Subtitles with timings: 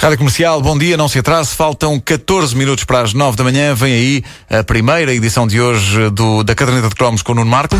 [0.00, 3.74] Rádio Comercial, bom dia, não se atrase, faltam 14 minutos para as 9 da manhã.
[3.74, 7.50] Vem aí a primeira edição de hoje do, da Caderneta de Cromos com o Nuno
[7.50, 7.76] Marco.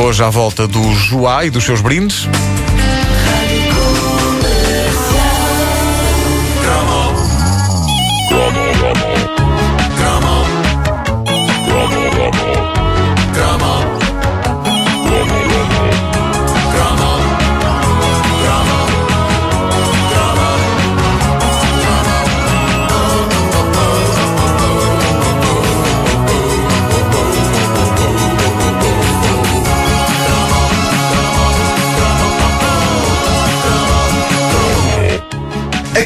[0.00, 2.28] Hoje à volta do Joá e dos seus brindes.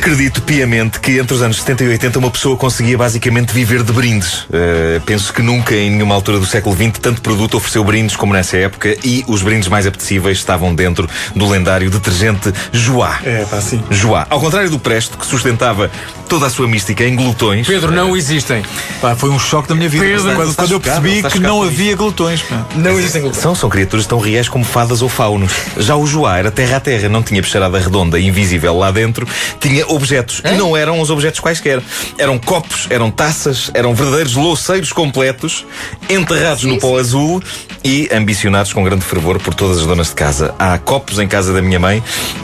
[0.07, 3.93] Acredito piamente que entre os anos 70 e 80 uma pessoa conseguia basicamente viver de
[3.93, 4.43] brindes.
[4.45, 8.33] Uh, penso que nunca, em nenhuma altura do século XX, tanto produto ofereceu brindes como
[8.33, 13.19] nessa época e os brindes mais apetecíveis estavam dentro do lendário detergente Joá.
[13.25, 13.83] É, pá, sim.
[13.91, 14.29] Joá.
[14.31, 15.91] Ao contrário do Presto, que sustentava
[16.29, 17.67] toda a sua mística em glutões.
[17.67, 18.63] Pedro, não existem.
[19.01, 20.05] Pá, foi um choque da minha vida.
[20.05, 22.43] Pedro, quando, quando eu chocado, percebi que não havia glutões.
[22.43, 22.67] Pá.
[22.75, 23.43] Não existem glutões.
[23.43, 25.53] São, são criaturas tão reais como fadas ou faunos.
[25.79, 29.27] Já o Joá era terra a terra, não tinha peixarada redonda e invisível lá dentro,
[29.61, 30.43] tinha objetos.
[30.45, 31.83] E não eram os objetos quaisquer.
[32.19, 35.65] Eram copos, eram taças, eram verdadeiros louceiros completos,
[36.09, 37.43] enterrados no pó azul
[37.85, 40.55] e ambicionados com grande fervor por todas as donas de casa.
[40.59, 42.03] Há copos em casa da minha mãe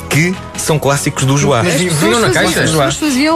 [0.08, 1.62] que são clássicos do Joá.
[1.62, 1.80] Mas
[2.20, 2.64] na caixa?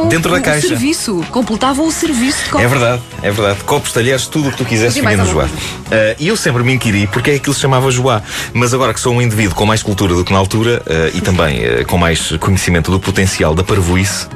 [0.08, 0.66] Dentro da o, caixa.
[0.66, 2.68] o serviço, completavam o serviço de É copo.
[2.68, 3.58] verdade, é verdade.
[3.64, 5.46] Copos, talheres, tudo o que tu quisesse vinha no Joá.
[5.90, 8.22] Ah, E eu sempre me inquiri porque é que aquilo se chamava Joá.
[8.52, 11.20] Mas agora que sou um indivíduo com mais cultura do que na altura ah, e
[11.20, 14.26] também ah, com mais conhecimento do potencial da parvoíce,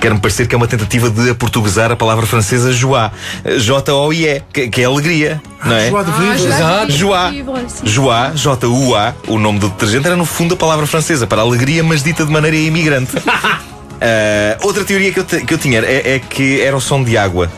[0.00, 3.10] quer-me parecer que é uma tentativa de aportuguesar a palavra francesa Joá.
[3.44, 5.88] Ah, J-O-I-E, que, que é alegria, não é?
[5.90, 6.86] Joá de Ah, Vivre.
[6.86, 7.32] vi, Joá.
[7.84, 12.02] Joá, J-U-A, o nome do detergente, era no fundo a palavra francesa para alegria, mas
[12.02, 13.12] dita de maneira imigrante.
[14.00, 17.02] Ah, outra teoria que eu, te- que eu tinha é, é que era o som
[17.02, 17.50] de água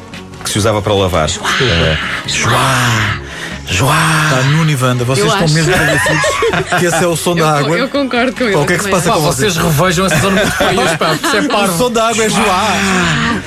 [0.43, 1.29] que se usava para lavar.
[1.29, 3.21] Ah, Joá!
[3.67, 3.95] Joá!
[4.31, 5.55] Pá, Nuno e Wanda, vocês Eu estão acho.
[5.55, 7.79] mesmo convencidos que esse é o som da água.
[7.79, 8.57] Eu concordo com ele.
[8.57, 11.11] O que é que se passa Pá, com vocês revejam essa zona muito feias, pá,
[11.35, 11.79] é O parvo.
[11.79, 12.67] som da água é Joá.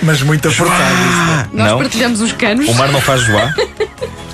[0.01, 0.71] Mas muito apertado.
[0.79, 1.49] isso.
[1.51, 1.77] Nós Não.
[1.77, 2.69] partilhamos os canos.
[2.69, 3.53] O mar não faz Joá?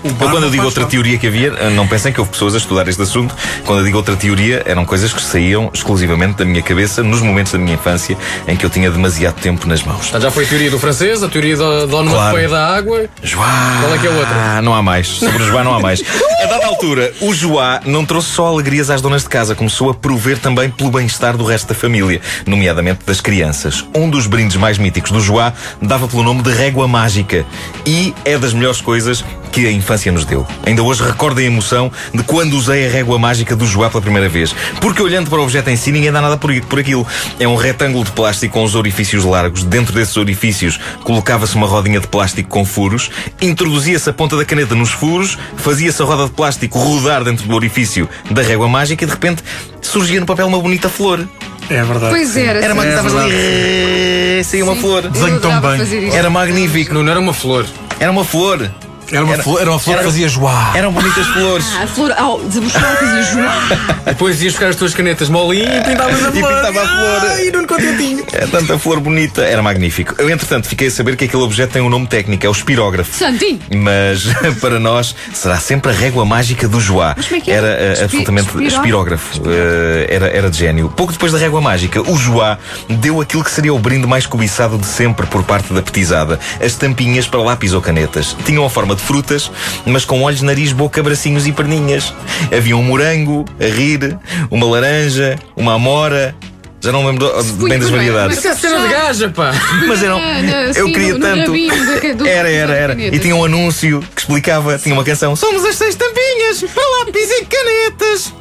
[0.10, 2.58] Eu, quando eu digo outra teoria que havia, eh, não pensem que houve pessoas a
[2.58, 3.36] estudar este assunto.
[3.66, 7.52] Quando eu digo outra teoria, eram coisas que saíam exclusivamente da minha cabeça nos momentos
[7.52, 10.02] da minha infância em que eu tinha demasiado tempo nas mãos.
[10.02, 13.06] Portanto, Já foi a teoria do francês, a teoria da, da onomatopeia da água.
[13.24, 13.78] Joá!
[13.82, 14.36] Qual é que é a outra?
[14.36, 15.08] Ah, não há mais.
[15.08, 16.04] Sobre o Joá não há mais.
[16.44, 19.94] A dada altura, o Joá não trouxe só alegrias às donas de casa, começou a
[19.94, 23.86] prover também pelo bem-estar do resto da família, nomeadamente das crianças.
[23.94, 27.46] Um dos brindes mais míticos do Joá dava pelo nome de régua mágica
[27.86, 30.46] e é das melhores coisas que a infância nos deu.
[30.66, 34.30] Ainda hoje recordo a emoção de quando usei a régua mágica do Joá pela primeira
[34.30, 34.56] vez.
[34.80, 37.06] Porque olhando para o objeto em si, ninguém dá nada por, por aquilo.
[37.40, 39.64] É um retângulo de plástico com os orifícios largos.
[39.64, 43.10] Dentro desses orifícios colocava-se uma rodinha de plástico com furos,
[43.42, 47.56] introduzia-se a ponta da caneta nos furos, fazia-se a roda de plástico rodar dentro do
[47.56, 49.44] orifício da régua mágica e de repente
[49.82, 51.28] surgia no papel uma bonita flor.
[51.70, 52.10] É verdade.
[52.10, 52.60] Pois era.
[52.60, 52.90] Era uma sim.
[52.90, 55.08] que estavas ali, saía uma flor.
[55.08, 56.10] Desenho tão bem.
[56.12, 56.94] Era magnífico.
[56.94, 57.66] Não, não era uma flor.
[58.00, 58.70] Era uma flor.
[59.12, 60.72] Era uma flor, era uma flor que Era- fazia Joá.
[60.76, 61.66] Eram bonitas flores.
[61.78, 63.56] Ah, a flor ao desabuchar fazia Joá.
[64.06, 66.54] Depois ias buscar as tuas canetas molinho e pintavas a E flor.
[66.54, 67.30] pintava a flor.
[67.32, 68.24] Ai, Nuno contentinho.
[68.34, 69.42] É tanta flor bonita.
[69.44, 70.16] Era magnífico.
[70.18, 73.16] Eu, entretanto, fiquei a saber que aquele objeto tem um nome técnico, é o espirógrafo.
[73.18, 73.60] Santinho.
[73.76, 74.24] Mas
[74.60, 77.14] para nós será sempre a régua mágica do Joá.
[77.16, 77.56] Mas como é que é?
[77.56, 79.32] Era eh, Espi- absolutamente espirógrafo?
[79.34, 79.42] espirógrafo.
[79.48, 80.90] Eh, era, era de gênio.
[80.90, 82.58] Pouco depois da régua mágica, o Joá
[82.90, 86.76] deu aquilo que seria o brinde mais cobiçado de sempre por parte da petizada: as
[86.76, 88.36] tampinhas para lápis ou canetas.
[88.46, 89.52] Tinham a forma de frutas,
[89.86, 92.14] mas com olhos, nariz, boca, bracinhos e perninhas.
[92.56, 94.18] Havia um morango a rir,
[94.52, 96.36] uma laranja, uma amora.
[96.82, 97.30] Já não me lembro
[97.68, 98.38] bem das variedades.
[98.38, 99.52] Isso é cena de gaja, pá.
[99.86, 100.18] Mas eram.
[100.18, 101.54] Não, eu queria tanto.
[102.26, 102.94] Era, era, era.
[102.94, 105.36] E tinha um anúncio que explicava, tinha uma canção.
[105.36, 108.34] Somos as seis tampinhas para lápis e canetas.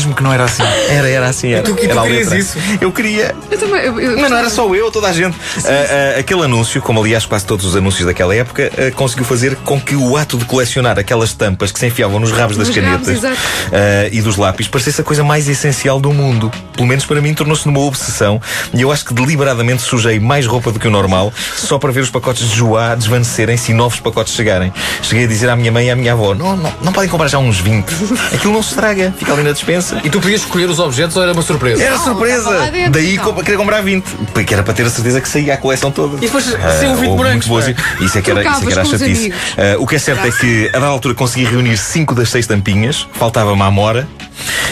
[0.00, 0.62] Diz-me que não era assim.
[0.88, 1.52] Era, era assim.
[1.52, 2.38] Era, tu- e tu era querias letra.
[2.38, 2.56] isso?
[2.80, 3.34] Eu queria.
[3.50, 3.82] Eu também.
[3.82, 5.36] Eu, eu, Mas não era só eu, toda a gente.
[5.58, 9.56] Ah, ah, aquele anúncio, como aliás quase todos os anúncios daquela época, ah, conseguiu fazer
[9.56, 12.76] com que o ato de colecionar aquelas tampas que se enfiavam nos rabos das Nos
[12.78, 13.38] rabos, canetas
[13.72, 16.50] ah, e dos lápis parecesse a coisa mais essencial do mundo.
[16.74, 18.40] Pelo menos para mim tornou-se numa obsessão
[18.72, 22.00] e eu acho que deliberadamente sujei mais roupa do que o normal só para ver
[22.00, 24.72] os pacotes de Joá desvanecerem-se e novos pacotes chegarem.
[25.02, 27.28] Cheguei a dizer à minha mãe e à minha avó: não, não, não podem comprar
[27.28, 27.86] já uns 20.
[28.34, 29.89] Aquilo não se estraga, fica ali na dispensa.
[30.04, 31.82] E tu podias escolher os objetos ou era uma surpresa?
[31.82, 32.50] Era surpresa!
[32.50, 33.34] lá dentro, Daí então.
[33.34, 34.04] queria comprar 20.
[34.32, 36.16] Porque era para ter a certeza que saía a coleção toda.
[36.16, 38.04] E depois Ah, sem o vidro houve brancos, muito boas- pá.
[38.04, 39.32] Isso é que era, isso é que era a chatice.
[39.56, 42.46] Ah, o que é certo é que, a dada altura, consegui reunir 5 das 6
[42.46, 43.06] tampinhas.
[43.14, 44.08] Faltava-me a amora.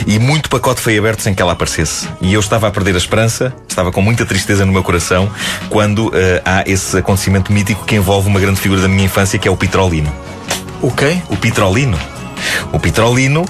[0.06, 2.08] E muito pacote foi aberto sem que ela aparecesse.
[2.22, 5.30] E eu estava a perder a esperança, estava com muita tristeza no meu coração,
[5.68, 6.12] quando uh,
[6.44, 9.56] há esse acontecimento mítico que envolve uma grande figura da minha infância, que é o
[9.56, 10.10] Petrolino.
[10.80, 11.18] O quê?
[11.28, 11.98] O Petrolino.
[12.72, 13.44] O Petrolino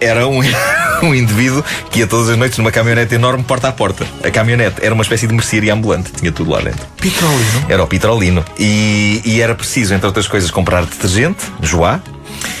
[0.00, 0.40] era um,
[1.06, 4.06] um indivíduo que ia todas as noites numa caminhonete enorme porta a porta.
[4.24, 6.86] A caminhonete era uma espécie de mercearia ambulante, tinha tudo lá dentro.
[7.00, 7.66] Petrolino?
[7.68, 8.44] Era o Petrolino.
[8.58, 12.00] E, e era preciso, entre outras coisas, comprar detergente, joá.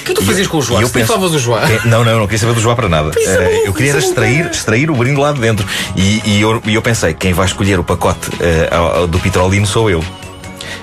[0.02, 0.80] O que tu fazias com o Joá?
[0.82, 1.62] eu penso- falavas do Joá?
[1.70, 3.12] É, Não, não, não queria saber do Joá para nada.
[3.16, 5.66] Eh, eu queria era extrair, extrair o brinde lá de dentro.
[5.96, 8.28] E, e eu, e eu pensei, quem vai escolher o pacote
[8.70, 10.04] ao do Petrolino sou eu.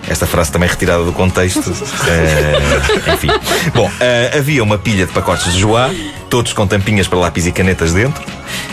[0.10, 1.60] Esta frase também retirada do contexto.
[2.10, 3.28] Eh, enfim.
[3.74, 5.90] Bom, eh, havia uma pilha de pacotes de Joá,
[6.30, 8.24] todos com tampinhas para lápis e canetas dentro.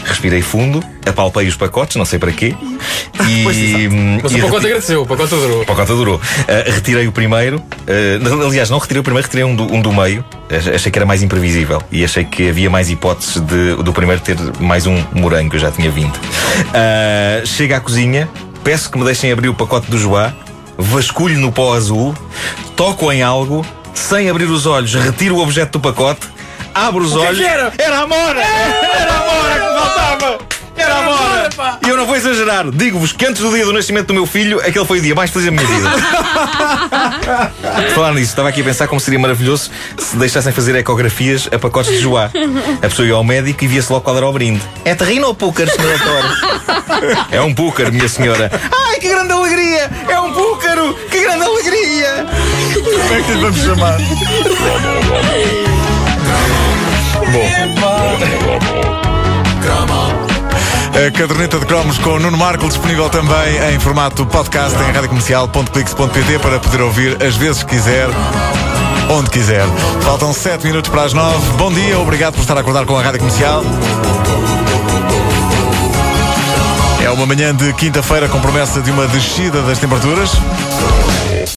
[0.04, 2.54] Respirei fundo, apalpei os pacotes, não sei para quê.
[3.28, 5.62] E, hum, Mas e o pacote agradeceu, o pacote adorou.
[5.62, 6.16] o pacote durou.
[6.16, 6.20] Uh,
[6.72, 7.58] retirei o primeiro.
[7.58, 10.24] Uh, aliás, não retirei o primeiro, retirei um do, um do meio.
[10.50, 11.82] Ach- Achei que era mais imprevisível.
[11.90, 15.60] E achei que havia mais hipóteses de, do primeiro ter mais um morango, que eu
[15.60, 16.08] já tinha 20.
[16.16, 18.28] Uh, chego à cozinha,
[18.64, 20.32] peço que me deixem abrir o pacote do Joá,
[20.78, 22.14] vasculho no pó azul,
[22.74, 23.64] toco em algo,
[23.94, 26.26] sem abrir os olhos, retiro o objeto do pacote,
[26.74, 27.38] abro os que é olhos.
[27.38, 27.72] que era?
[27.78, 28.40] Era a Amora!
[28.42, 30.38] Era a Amora que faltava!
[30.76, 31.48] Era a Amora!
[31.84, 34.60] E eu não vou exagerar, digo-vos que antes do dia do nascimento do meu filho,
[34.60, 35.90] aquele foi o dia mais feliz da minha vida.
[37.94, 41.92] Falar nisso, estava aqui a pensar como seria maravilhoso se deixassem fazer ecografias a pacotes
[41.92, 42.30] de joá.
[42.82, 44.60] A pessoa ia ao médico e via-se logo qual era o brinde.
[44.84, 47.26] É terrino ou púcar, senhora Tora?
[47.30, 48.50] É um púcar, minha senhora.
[48.96, 49.90] Ai, que grande alegria!
[50.08, 50.94] É um púcaro!
[51.10, 52.26] Que grande alegria!
[52.72, 53.98] Como é que lhe vamos chamar?
[60.94, 66.38] A caderneta de cromos com o Nuno Marco disponível também em formato podcast em radiocomercial.clix.pt
[66.38, 68.08] para poder ouvir as vezes que quiser,
[69.10, 69.66] onde quiser.
[70.04, 71.38] Faltam 7 minutos para as 9.
[71.58, 73.62] Bom dia, obrigado por estar a acordar com a Rádio Comercial.
[77.02, 80.30] É uma manhã de quinta-feira com promessa de uma descida das temperaturas.